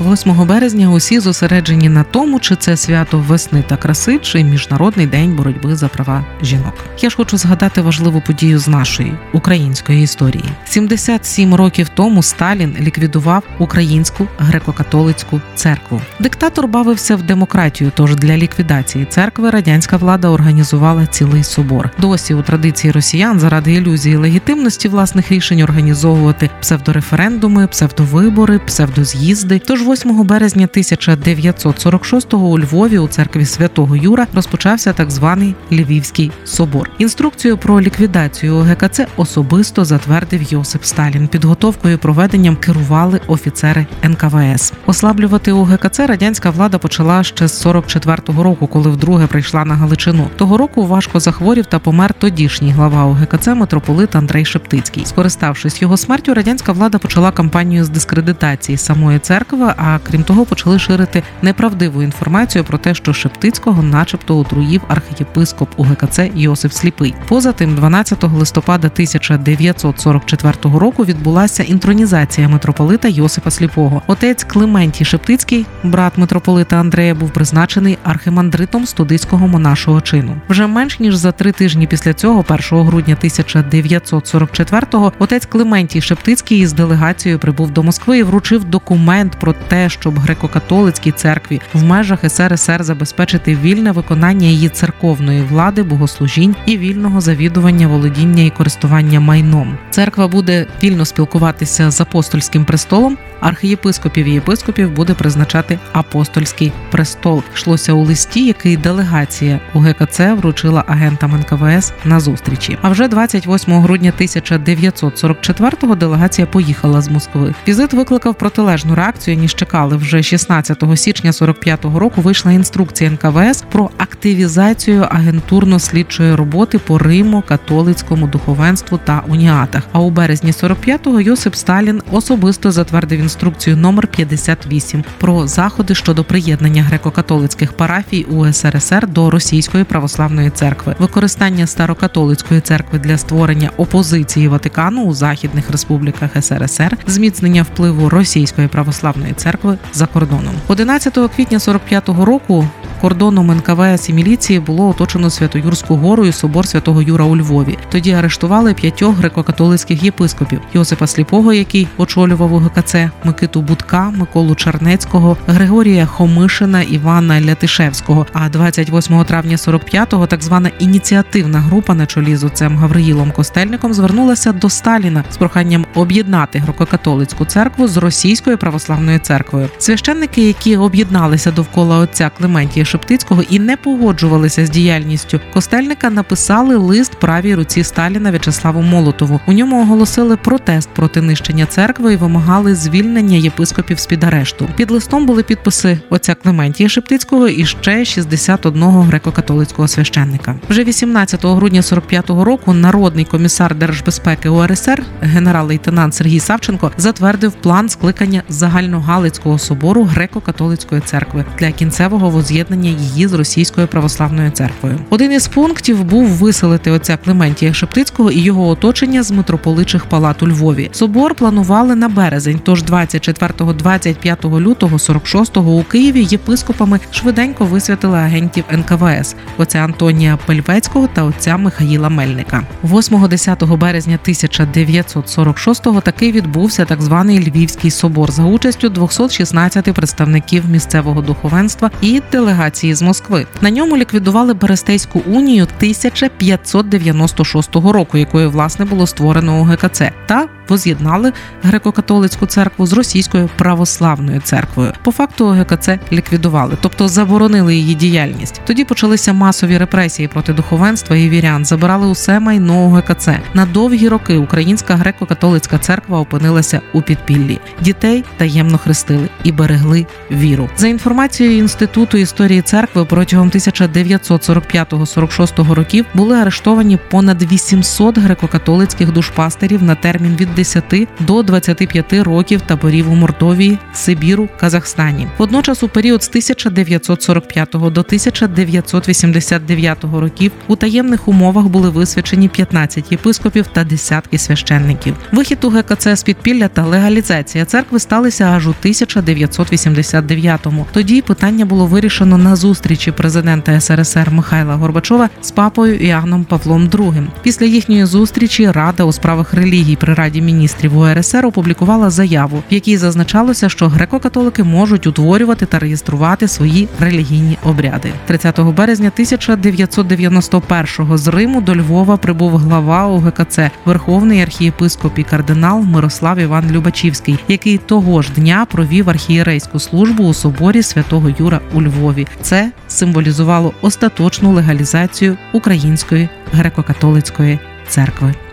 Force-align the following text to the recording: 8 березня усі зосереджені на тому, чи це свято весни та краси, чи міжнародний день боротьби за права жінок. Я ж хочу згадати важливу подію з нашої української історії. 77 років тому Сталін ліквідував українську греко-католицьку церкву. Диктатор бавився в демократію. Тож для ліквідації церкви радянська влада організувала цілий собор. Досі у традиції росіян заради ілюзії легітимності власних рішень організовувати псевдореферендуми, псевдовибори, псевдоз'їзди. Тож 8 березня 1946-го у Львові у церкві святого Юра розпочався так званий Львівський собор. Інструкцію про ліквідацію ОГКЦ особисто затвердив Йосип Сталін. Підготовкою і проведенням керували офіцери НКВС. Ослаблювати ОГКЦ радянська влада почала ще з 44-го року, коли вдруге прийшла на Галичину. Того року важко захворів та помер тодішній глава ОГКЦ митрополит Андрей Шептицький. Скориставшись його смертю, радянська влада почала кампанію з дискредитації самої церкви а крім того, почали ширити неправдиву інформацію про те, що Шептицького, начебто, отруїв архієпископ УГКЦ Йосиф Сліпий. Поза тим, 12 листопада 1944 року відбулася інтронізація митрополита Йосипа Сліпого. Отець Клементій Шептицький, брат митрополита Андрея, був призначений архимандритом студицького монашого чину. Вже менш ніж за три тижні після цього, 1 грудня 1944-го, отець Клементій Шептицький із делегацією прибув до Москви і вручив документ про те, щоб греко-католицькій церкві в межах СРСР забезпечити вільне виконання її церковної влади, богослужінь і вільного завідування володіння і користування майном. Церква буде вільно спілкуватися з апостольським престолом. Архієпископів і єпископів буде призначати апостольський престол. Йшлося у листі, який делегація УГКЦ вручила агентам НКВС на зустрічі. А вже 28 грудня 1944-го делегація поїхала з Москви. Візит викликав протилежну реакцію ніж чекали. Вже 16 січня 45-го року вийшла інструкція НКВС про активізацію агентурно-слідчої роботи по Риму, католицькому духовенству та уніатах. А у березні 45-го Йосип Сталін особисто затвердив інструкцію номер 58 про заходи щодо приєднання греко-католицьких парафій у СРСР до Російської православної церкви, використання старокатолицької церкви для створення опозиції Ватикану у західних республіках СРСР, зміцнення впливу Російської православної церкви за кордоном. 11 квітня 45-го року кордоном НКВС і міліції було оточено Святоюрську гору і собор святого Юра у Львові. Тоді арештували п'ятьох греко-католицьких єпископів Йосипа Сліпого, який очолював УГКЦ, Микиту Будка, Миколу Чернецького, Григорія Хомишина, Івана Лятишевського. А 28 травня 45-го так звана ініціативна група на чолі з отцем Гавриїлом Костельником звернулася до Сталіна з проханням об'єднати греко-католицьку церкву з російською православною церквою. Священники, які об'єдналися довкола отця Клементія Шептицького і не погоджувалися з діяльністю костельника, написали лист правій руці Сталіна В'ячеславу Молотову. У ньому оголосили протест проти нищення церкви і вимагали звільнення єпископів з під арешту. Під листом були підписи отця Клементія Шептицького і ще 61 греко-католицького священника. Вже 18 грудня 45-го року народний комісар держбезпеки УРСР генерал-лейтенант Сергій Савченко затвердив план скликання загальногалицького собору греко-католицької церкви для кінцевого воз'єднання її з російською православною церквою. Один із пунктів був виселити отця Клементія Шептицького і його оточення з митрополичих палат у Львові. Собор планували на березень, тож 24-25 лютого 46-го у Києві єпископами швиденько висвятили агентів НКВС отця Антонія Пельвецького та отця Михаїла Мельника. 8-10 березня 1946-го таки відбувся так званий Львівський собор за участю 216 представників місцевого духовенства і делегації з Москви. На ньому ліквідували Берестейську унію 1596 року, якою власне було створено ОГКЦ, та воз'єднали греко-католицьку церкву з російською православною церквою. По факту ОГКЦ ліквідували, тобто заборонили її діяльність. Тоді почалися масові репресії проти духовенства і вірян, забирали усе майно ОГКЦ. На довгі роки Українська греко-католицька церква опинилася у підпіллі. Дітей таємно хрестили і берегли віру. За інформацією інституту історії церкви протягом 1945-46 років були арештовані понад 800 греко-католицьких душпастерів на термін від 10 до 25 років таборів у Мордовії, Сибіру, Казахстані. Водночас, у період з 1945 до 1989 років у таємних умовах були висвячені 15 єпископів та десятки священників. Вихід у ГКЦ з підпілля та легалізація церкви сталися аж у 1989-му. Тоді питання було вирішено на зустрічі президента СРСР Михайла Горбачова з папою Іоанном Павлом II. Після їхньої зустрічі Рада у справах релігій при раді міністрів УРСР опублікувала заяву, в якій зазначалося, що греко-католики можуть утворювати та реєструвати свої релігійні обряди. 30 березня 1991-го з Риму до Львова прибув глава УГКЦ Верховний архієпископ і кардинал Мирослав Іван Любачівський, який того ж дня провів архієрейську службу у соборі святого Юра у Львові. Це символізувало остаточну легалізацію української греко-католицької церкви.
8 0.00 0.46
березня 0.46 0.90
усі 0.90 1.20
зосереджені 1.20 1.88
на 1.88 2.02
тому, 2.04 2.40
чи 2.40 2.56
це 2.56 2.76
свято 2.76 3.18
весни 3.18 3.64
та 3.68 3.76
краси, 3.76 4.18
чи 4.18 4.44
міжнародний 4.44 5.06
день 5.06 5.36
боротьби 5.36 5.76
за 5.76 5.88
права 5.88 6.24
жінок. 6.42 6.74
Я 7.00 7.10
ж 7.10 7.16
хочу 7.16 7.36
згадати 7.36 7.80
важливу 7.80 8.22
подію 8.26 8.58
з 8.58 8.68
нашої 8.68 9.14
української 9.32 10.02
історії. 10.02 10.44
77 10.64 11.54
років 11.54 11.88
тому 11.94 12.22
Сталін 12.22 12.76
ліквідував 12.80 13.42
українську 13.58 14.26
греко-католицьку 14.38 15.40
церкву. 15.54 16.00
Диктатор 16.20 16.68
бавився 16.68 17.16
в 17.16 17.22
демократію. 17.22 17.92
Тож 17.94 18.16
для 18.16 18.36
ліквідації 18.36 19.04
церкви 19.04 19.50
радянська 19.50 19.96
влада 19.96 20.28
організувала 20.28 21.06
цілий 21.06 21.44
собор. 21.44 21.90
Досі 21.98 22.34
у 22.34 22.42
традиції 22.42 22.92
росіян 22.92 23.40
заради 23.40 23.72
ілюзії 23.72 24.16
легітимності 24.16 24.88
власних 24.88 25.32
рішень 25.32 25.62
організовувати 25.62 26.50
псевдореферендуми, 26.60 27.66
псевдовибори, 27.66 28.58
псевдоз'їзди. 28.58 29.58
Тож 29.66 29.82
8 29.90 30.24
березня 30.24 30.66
1946-го 30.66 32.46
у 32.46 32.58
Львові 32.58 32.98
у 32.98 33.08
церкві 33.08 33.44
святого 33.44 33.96
Юра 33.96 34.26
розпочався 34.34 34.92
так 34.92 35.10
званий 35.10 35.54
Львівський 35.72 36.30
собор. 36.44 36.90
Інструкцію 36.98 37.58
про 37.58 37.80
ліквідацію 37.80 38.56
ОГКЦ 38.56 39.00
особисто 39.16 39.84
затвердив 39.84 40.42
Йосип 40.52 40.84
Сталін. 40.84 41.28
Підготовкою 41.28 41.94
і 41.94 41.96
проведенням 41.96 42.56
керували 42.56 43.20
офіцери 43.26 43.86
НКВС. 44.04 44.72
Ослаблювати 44.86 45.52
ОГКЦ 45.52 46.00
радянська 46.00 46.50
влада 46.50 46.78
почала 46.78 47.22
ще 47.22 47.48
з 47.48 47.66
44-го 47.66 48.42
року, 48.42 48.66
коли 48.66 48.90
вдруге 48.90 49.26
прийшла 49.26 49.64
на 49.64 49.74
Галичину. 49.74 50.26
Того 50.36 50.56
року 50.56 50.86
важко 50.86 51.20
захворів 51.20 51.66
та 51.66 51.78
помер 51.78 52.14
тодішній 52.14 52.72
глава 52.72 53.04
ОГКЦ 53.04 53.46
митрополит 53.46 54.16
Андрей 54.16 54.44
Шептицький. 54.44 55.06
Скориставшись 55.06 55.82
його 55.82 55.96
смертю, 55.96 56.34
радянська 56.34 56.72
влада 56.72 56.98
почала 56.98 57.30
кампанію 57.30 57.84
з 57.84 57.88
дискредитації 57.88 58.78
самої 58.78 59.18
церкви 59.18 59.74
а 59.80 59.98
крім 59.98 60.24
того, 60.24 60.44
почали 60.44 60.78
ширити 60.78 61.22
неправдиву 61.42 62.02
інформацію 62.02 62.64
про 62.64 62.78
те, 62.78 62.94
що 62.94 63.12
Шептицького, 63.12 63.82
начебто, 63.82 64.38
отруїв 64.38 64.82
архієпископ 64.88 65.68
УГКЦ 65.76 66.18
Йосиф 66.34 66.72
Сліпий. 66.72 67.14
Поза 67.28 67.52
тим, 67.52 67.74
12 67.74 68.24
листопада 68.24 68.88
1944 68.88 70.54
року 70.78 71.04
відбулася 71.04 71.62
інтронізація 71.62 72.48
митрополита 72.48 73.08
Йосипа 73.08 73.50
Сліпого. 73.50 74.02
Отець 74.06 74.44
Клементій 74.44 75.04
Шептицький, 75.04 75.66
брат 75.82 76.18
митрополита 76.18 76.76
Андрея, 76.76 77.14
був 77.14 77.30
призначений 77.30 77.98
архимандритом 78.04 78.86
студицького 78.86 79.48
монашого 79.48 80.00
чину. 80.00 80.36
Вже 80.48 80.66
менш 80.66 81.00
ніж 81.00 81.14
за 81.14 81.32
три 81.32 81.52
тижні 81.52 81.86
після 81.86 82.14
цього, 82.14 82.44
1 82.48 82.86
грудня 82.86 83.16
1944-го, 83.24 85.12
отець 85.18 85.46
Клементій 85.46 86.00
Шептицький 86.00 86.58
із 86.58 86.72
делегацією 86.72 87.38
прибув 87.38 87.70
до 87.70 87.82
Москви 87.82 88.18
і 88.18 88.22
вручив 88.22 88.64
документ 88.64 89.36
про 89.40 89.54
те, 89.68 89.88
щоб 89.88 90.18
греко-католицькій 90.18 91.12
церкві 91.12 91.60
в 91.74 91.84
межах 91.84 92.30
СРСР 92.30 92.84
забезпечити 92.84 93.56
вільне 93.56 93.92
виконання 93.92 94.46
її 94.46 94.68
церковної 94.68 95.42
влади, 95.42 95.82
богослужінь 95.82 96.56
і 96.66 96.78
вільного 96.78 97.20
завідування 97.20 97.88
володіння 97.88 98.42
і 98.42 98.50
користування 98.50 99.20
майном. 99.20 99.78
Церква 99.90 100.28
буде 100.28 100.66
вільно 100.82 101.04
спілкуватися 101.04 101.90
з 101.90 102.00
апостольським 102.00 102.64
престолом. 102.64 103.18
Архієпископів 103.40 104.26
і 104.26 104.32
єпископів 104.32 104.90
буде 104.90 105.14
призначати 105.14 105.78
апостольський 105.92 106.72
престол. 106.90 107.42
Йшлося 107.54 107.92
у 107.92 108.04
листі, 108.04 108.46
який 108.46 108.76
делегація 108.76 109.60
УГКЦ 109.74 110.20
вручила 110.20 110.84
агентам 110.86 111.40
НКВС 111.40 111.92
на 112.04 112.20
зустрічі. 112.20 112.78
А 112.82 112.88
вже 112.88 113.08
28 113.08 113.74
грудня 113.74 114.12
1944-го 114.20 115.94
делегація 115.94 116.46
поїхала 116.46 117.00
з 117.00 117.08
Москви. 117.08 117.54
Візит 117.68 117.92
викликав 117.92 118.34
протилежну 118.34 118.94
реакцію 118.94 119.36
ніж 119.36 119.54
чекали. 119.54 119.96
Вже 119.96 120.22
16 120.22 120.84
січня 120.94 121.30
45-го 121.30 121.98
року 121.98 122.20
вийшла 122.20 122.52
інструкція 122.52 123.10
НКВС 123.10 123.64
про 123.72 123.90
активізацію 123.98 125.02
агентурно-слідчої 125.02 126.36
роботи 126.36 126.78
по 126.78 126.98
Риму, 126.98 127.42
католицькому 127.48 128.26
духовенству 128.26 129.00
та 129.04 129.22
уніатах. 129.28 129.82
А 129.92 130.00
у 130.00 130.10
березні 130.10 130.50
45-го 130.50 131.20
Йосип 131.20 131.54
Сталін 131.54 132.02
особисто 132.10 132.70
затвердив 132.70 133.20
інструкцію 133.30 133.76
номер 133.76 134.06
58 134.06 135.04
про 135.18 135.46
заходи 135.46 135.94
щодо 135.94 136.24
приєднання 136.24 136.86
греко-католицьких 136.90 137.72
парафій 137.72 138.22
у 138.24 138.52
СРСР 138.52 139.08
до 139.08 139.30
Російської 139.30 139.84
православної 139.84 140.50
церкви, 140.50 140.96
використання 140.98 141.66
старокатолицької 141.66 142.60
церкви 142.60 142.98
для 142.98 143.18
створення 143.18 143.70
опозиції 143.76 144.48
Ватикану 144.48 145.04
у 145.04 145.14
західних 145.14 145.70
республіках 145.70 146.30
СРСР, 146.40 146.96
зміцнення 147.06 147.62
впливу 147.62 148.08
Російської 148.08 148.68
православної 148.68 149.32
церкви 149.32 149.78
за 149.92 150.06
кордоном. 150.06 150.54
11 150.68 151.18
квітня 151.36 151.58
45-го 151.58 152.24
року 152.24 152.68
кордоном 153.00 153.46
НКВС 153.56 154.10
і 154.10 154.12
міліції 154.12 154.60
було 154.60 154.88
оточено 154.88 155.30
Святоюрську 155.30 155.96
гору 155.96 156.26
і 156.26 156.32
собор 156.32 156.68
святого 156.68 157.02
Юра 157.02 157.24
у 157.24 157.36
Львові. 157.36 157.78
Тоді 157.92 158.12
арештували 158.12 158.74
п'ятьох 158.74 159.16
греко-католицьких 159.16 160.04
єпископів 160.04 160.60
Йосипа 160.74 161.06
Сліпого, 161.06 161.52
який 161.52 161.88
очолював 161.96 162.52
УГКЦ, 162.52 162.94
Микиту 163.24 163.62
Будка, 163.62 164.10
Миколу 164.10 164.54
Чернецького, 164.54 165.36
Григорія 165.46 166.06
Хомишина, 166.06 166.82
Івана 166.82 167.40
Лятишевського. 167.40 168.26
А 168.32 168.48
28 168.48 169.24
травня 169.24 169.56
45-го 169.56 170.26
так 170.26 170.42
звана 170.42 170.70
ініціативна 170.78 171.60
група 171.60 171.94
на 171.94 172.06
чолі 172.06 172.36
з 172.36 172.44
отцем 172.44 172.76
Гавриїлом 172.76 173.30
Костельником 173.32 173.94
звернулася 173.94 174.52
до 174.52 174.70
Сталіна 174.70 175.24
з 175.30 175.36
проханням 175.36 175.86
об'єднати 175.94 176.62
греко-католицьку 176.66 177.46
церкву 177.46 177.88
з 177.88 177.96
російською 177.96 178.58
православною 178.58 179.18
церквою. 179.18 179.68
Священники, 179.78 180.46
які 180.46 180.76
об'єдналися 180.76 181.50
довкола 181.50 181.98
отця 181.98 182.30
Клементія 182.38 182.84
Шептицького 182.90 183.42
і 183.50 183.58
не 183.58 183.76
погоджувалися 183.76 184.66
з 184.66 184.70
діяльністю 184.70 185.40
костельника, 185.52 186.10
написали 186.10 186.76
лист 186.76 187.14
правій 187.20 187.54
руці 187.54 187.84
Сталіна 187.84 188.30
В'ячеславу 188.30 188.82
Молотову. 188.82 189.40
У 189.46 189.52
ньому 189.52 189.82
оголосили 189.82 190.36
протест 190.36 190.88
проти 190.94 191.22
нищення 191.22 191.66
церкви 191.66 192.12
і 192.12 192.16
вимагали 192.16 192.74
звільнення 192.74 193.36
єпископів 193.36 193.98
з 193.98 194.06
під 194.06 194.24
арешту. 194.24 194.68
Під 194.76 194.90
листом 194.90 195.26
були 195.26 195.42
підписи 195.42 195.98
отця 196.10 196.34
Клементія 196.34 196.88
Шептицького 196.88 197.48
і 197.48 197.66
ще 197.66 198.04
61 198.04 198.82
греко-католицького 198.84 199.88
священника. 199.88 200.56
Вже 200.68 200.84
18 200.84 201.44
грудня 201.44 201.80
45-го 201.80 202.44
року 202.44 202.72
народний 202.72 203.24
комісар 203.24 203.74
держбезпеки 203.74 204.48
УРСР 204.48 205.02
генерал-лейтенант 205.20 206.14
Сергій 206.14 206.40
Савченко 206.40 206.90
затвердив 206.96 207.52
план 207.52 207.88
скликання 207.88 208.42
загальногалицького 208.48 209.58
собору 209.58 210.08
греко-католицької 210.16 211.00
церкви 211.00 211.44
для 211.58 211.72
кінцевого 211.72 212.30
воз'єднання 212.30 212.79
її 212.88 213.28
з 213.28 213.32
російською 213.32 213.86
православною 213.86 214.50
церквою. 214.50 214.98
Один 215.10 215.32
із 215.32 215.48
пунктів 215.48 216.04
був 216.04 216.26
виселити 216.26 216.90
отця 216.90 217.16
Клементія 217.16 217.74
Шептицького 217.74 218.30
і 218.30 218.38
його 218.40 218.68
оточення 218.68 219.22
з 219.22 219.30
митрополичих 219.30 220.04
палат 220.04 220.42
у 220.42 220.48
Львові. 220.48 220.90
Собор 220.92 221.34
планували 221.34 221.94
на 221.94 222.08
березень, 222.08 222.60
тож 222.64 222.82
24-25 222.82 224.60
лютого 224.60 224.96
46-го 224.96 225.72
у 225.72 225.82
Києві 225.82 226.24
єпископами 226.30 227.00
швиденько 227.10 227.64
висвятили 227.64 228.18
агентів 228.18 228.64
НКВС 228.72 229.36
отця 229.58 229.78
Антонія 229.78 230.38
Пельвецького 230.46 231.08
та 231.12 231.22
отця 231.22 231.56
Михаїла 231.56 232.08
Мельника. 232.08 232.62
8-10 232.84 233.76
березня 233.76 234.18
1946-го 234.26 236.00
таки 236.00 236.32
відбувся 236.32 236.84
так 236.84 237.02
званий 237.02 237.50
Львівський 237.50 237.90
собор 237.90 238.30
за 238.30 238.44
участю 238.44 238.88
216 238.88 239.92
представників 239.94 240.64
місцевого 240.70 241.22
духовенства 241.22 241.90
і 242.00 242.22
делегації 242.32 242.69
з 242.74 243.02
Москви. 243.02 243.46
На 243.60 243.70
ньому 243.70 243.96
ліквідували 243.96 244.54
Берестейську 244.54 245.22
унію 245.26 245.64
1596 245.64 247.74
року, 247.74 248.18
якою 248.18 248.50
власне 248.50 248.84
було 248.84 249.06
створено 249.06 249.60
ОГКЦ, 249.60 250.02
та 250.26 250.48
воз'єднали 250.70 251.32
греко-католицьку 251.64 252.46
церкву 252.46 252.86
з 252.86 252.92
російською 252.92 253.50
православною 253.56 254.40
церквою. 254.40 254.92
По 255.02 255.12
факту 255.12 255.46
ОГКЦ 255.46 255.88
ліквідували, 256.12 256.76
тобто 256.80 257.08
заборонили 257.08 257.76
її 257.76 257.94
діяльність. 257.94 258.60
Тоді 258.66 258.84
почалися 258.84 259.32
масові 259.32 259.78
репресії 259.78 260.28
проти 260.28 260.52
духовенства 260.52 261.16
і 261.16 261.28
вірян, 261.28 261.64
забирали 261.64 262.06
усе 262.06 262.40
майно 262.40 262.86
ОГКЦ. 262.86 263.28
На 263.54 263.66
довгі 263.66 264.08
роки 264.08 264.36
Українська 264.36 264.94
греко-католицька 264.94 265.78
церква 265.78 266.20
опинилася 266.20 266.80
у 266.92 267.02
підпіллі. 267.02 267.58
Дітей 267.80 268.24
таємно 268.36 268.78
хрестили 268.78 269.28
і 269.44 269.52
берегли 269.52 270.06
віру. 270.30 270.68
За 270.76 270.88
інформацією 270.88 271.58
інституту 271.58 272.18
історії 272.18 272.62
церкви 272.62 273.04
протягом 273.04 273.50
1945-46 273.50 275.74
років 275.74 276.06
були 276.14 276.36
арештовані 276.36 276.98
понад 277.10 277.52
800 277.52 278.18
греко-католицьких 278.18 279.12
душпастерів 279.12 279.82
на 279.82 279.94
термін 279.94 280.36
від 280.40 280.48
10 280.60 281.08
до 281.20 281.42
25 281.42 282.12
років 282.12 282.60
таборів 282.60 283.12
у 283.12 283.14
Мордовії, 283.14 283.78
Сибіру, 283.92 284.48
Казахстані. 284.60 285.26
Водночас, 285.38 285.82
у 285.82 285.88
період 285.88 286.22
з 286.22 286.28
1945 286.28 287.68
до 287.72 287.86
1989 287.86 290.04
років 290.04 290.52
у 290.68 290.76
таємних 290.76 291.28
умовах 291.28 291.66
були 291.66 291.90
висвячені 291.90 292.48
15 292.48 293.12
єпископів 293.12 293.66
та 293.66 293.84
десятки 293.84 294.38
священників. 294.38 295.16
Вихід 295.32 295.64
у 295.64 295.70
ГКЦ 295.70 296.08
з 296.08 296.22
підпілля 296.22 296.68
та 296.68 296.84
легалізація 296.84 297.64
церкви 297.64 297.98
сталися 297.98 298.44
аж 298.44 298.68
у 298.68 298.74
1989-му. 298.84 300.86
Тоді 300.92 301.22
питання 301.22 301.64
було 301.64 301.86
вирішено 301.86 302.38
на 302.38 302.56
зустрічі 302.56 303.12
президента 303.12 303.80
СРСР 303.80 304.30
Михайла 304.30 304.74
Горбачова 304.74 305.28
з 305.40 305.50
папою 305.50 305.96
Іоанном 305.96 306.44
Павлом 306.44 306.88
II. 306.88 307.26
Після 307.42 307.66
їхньої 307.66 308.04
зустрічі 308.04 308.70
Рада 308.70 309.04
у 309.04 309.12
справах 309.12 309.54
релігій 309.54 309.96
при 309.96 310.14
раді 310.14 310.42
міністрів 310.52 310.98
УРСР 310.98 311.46
опублікувала 311.46 312.10
заяву, 312.10 312.62
в 312.70 312.74
якій 312.74 312.96
зазначалося, 312.96 313.68
що 313.68 313.86
греко-католики 313.86 314.64
можуть 314.64 315.06
утворювати 315.06 315.66
та 315.66 315.78
реєструвати 315.78 316.48
свої 316.48 316.88
релігійні 317.00 317.58
обряди. 317.64 318.12
30 318.26 318.60
березня 318.60 319.12
1991-го 319.18 321.18
з 321.18 321.28
Риму 321.28 321.60
до 321.60 321.76
Львова 321.76 322.16
прибув 322.16 322.56
глава 322.56 323.06
УГКЦ 323.06 323.58
Верховний 323.84 324.42
архієпископ 324.42 325.18
і 325.18 325.22
кардинал 325.22 325.80
Мирослав 325.80 326.38
Іван 326.38 326.70
Любачівський, 326.70 327.38
який 327.48 327.78
того 327.78 328.22
ж 328.22 328.32
дня 328.32 328.66
провів 328.70 329.10
архієрейську 329.10 329.78
службу 329.78 330.24
у 330.24 330.34
соборі 330.34 330.82
святого 330.82 331.34
Юра 331.38 331.60
у 331.74 331.82
Львові. 331.82 332.26
Це 332.42 332.72
символізувало 332.88 333.72
остаточну 333.82 334.52
легалізацію 334.52 335.36
української 335.52 336.28
греко-католицької 336.54 337.58
церкви. 337.88 338.34